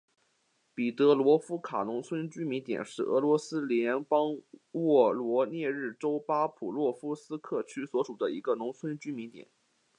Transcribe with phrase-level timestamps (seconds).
[0.73, 4.39] 彼得罗夫卡农村居民点是俄罗斯联邦
[4.71, 9.47] 沃罗涅日州巴甫洛夫斯克区所属的一个农村居民点。